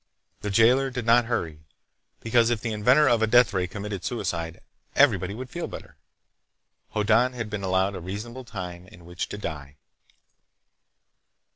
[0.39, 1.59] The jailer did not hurry,
[2.21, 4.59] because if the inventor of a deathray committed suicide,
[4.95, 5.95] everybody would feel better.
[6.95, 9.75] Hoddan had been allowed a reasonable time in which to die.